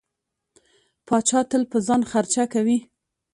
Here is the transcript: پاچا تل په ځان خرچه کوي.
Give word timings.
پاچا 1.07 1.39
تل 1.49 1.63
په 1.71 1.77
ځان 1.87 2.01
خرچه 2.11 2.43
کوي. 2.53 2.77